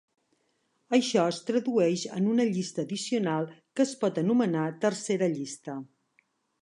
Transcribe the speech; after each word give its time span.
Això 0.97 1.25
es 1.33 1.41
tradueix 1.49 2.05
en 2.19 2.31
una 2.31 2.47
llista 2.55 2.85
addicional 2.87 3.47
que 3.59 3.87
es 3.89 3.95
pot 4.05 4.19
anomenar 4.23 4.65
tercera 4.87 5.29
llista. 5.39 5.77